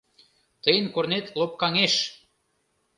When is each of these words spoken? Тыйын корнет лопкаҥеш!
Тыйын 0.63 0.87
корнет 0.95 1.25
лопкаҥеш! 1.39 1.93